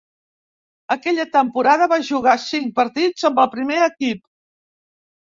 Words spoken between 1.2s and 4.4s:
temporada va jugar cinc partits amb el primer equip.